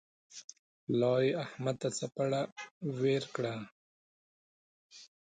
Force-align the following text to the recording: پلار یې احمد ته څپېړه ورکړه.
پلار 0.83 1.19
یې 1.27 1.31
احمد 1.43 1.75
ته 1.81 1.89
څپېړه 1.97 2.41
ورکړه. 3.01 3.55